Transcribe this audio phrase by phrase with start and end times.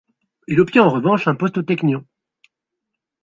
[0.47, 2.03] Il obtient en revanche un poste au Technion.